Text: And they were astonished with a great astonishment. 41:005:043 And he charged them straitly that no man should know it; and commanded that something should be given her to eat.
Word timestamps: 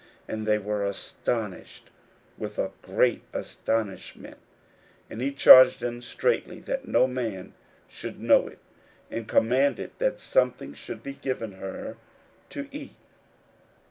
And 0.27 0.47
they 0.47 0.57
were 0.57 0.83
astonished 0.83 1.91
with 2.35 2.57
a 2.57 2.71
great 2.81 3.21
astonishment. 3.33 4.37
41:005:043 5.11 5.11
And 5.11 5.21
he 5.21 5.31
charged 5.31 5.79
them 5.79 6.01
straitly 6.01 6.59
that 6.61 6.87
no 6.87 7.05
man 7.05 7.53
should 7.87 8.19
know 8.19 8.47
it; 8.47 8.57
and 9.11 9.27
commanded 9.27 9.91
that 9.99 10.19
something 10.19 10.73
should 10.73 11.03
be 11.03 11.13
given 11.13 11.51
her 11.51 11.97
to 12.49 12.67
eat. 12.71 12.95